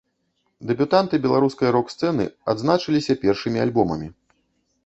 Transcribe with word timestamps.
Дэбютанты 0.69 1.19
беларускай 1.25 1.69
рок-сцэны 1.75 2.25
адзначыліся 2.55 3.13
першымі 3.27 3.63
альбомамі. 3.67 4.07